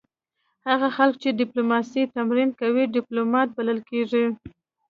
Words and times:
هغه 0.67 0.87
خلک 0.97 1.15
چې 1.23 1.29
ډیپلوماسي 1.41 2.03
تمرین 2.15 2.49
کوي 2.61 2.83
ډیپلومات 2.95 3.47
بلل 3.57 3.79
کیږي 3.89 4.25